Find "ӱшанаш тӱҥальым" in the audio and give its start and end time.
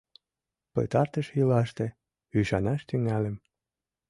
2.39-3.35